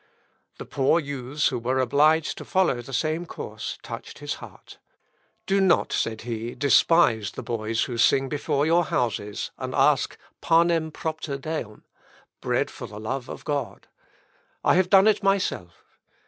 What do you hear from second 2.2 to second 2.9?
to follow